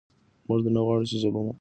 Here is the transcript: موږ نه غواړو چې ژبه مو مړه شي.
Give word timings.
موږ 0.47 0.61
نه 0.75 0.81
غواړو 0.85 1.09
چې 1.09 1.15
ژبه 1.21 1.31
مو 1.39 1.41
مړه 1.41 1.45
شي. 1.45 1.49